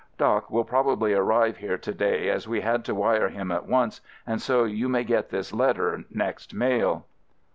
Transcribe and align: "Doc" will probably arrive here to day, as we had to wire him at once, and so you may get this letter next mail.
"Doc" 0.17 0.49
will 0.49 0.63
probably 0.65 1.13
arrive 1.13 1.57
here 1.57 1.77
to 1.77 1.93
day, 1.93 2.27
as 2.27 2.47
we 2.47 2.61
had 2.61 2.83
to 2.85 2.95
wire 2.95 3.29
him 3.29 3.51
at 3.51 3.67
once, 3.67 4.01
and 4.25 4.41
so 4.41 4.63
you 4.63 4.89
may 4.89 5.03
get 5.03 5.29
this 5.29 5.53
letter 5.53 6.05
next 6.09 6.55
mail. 6.55 7.05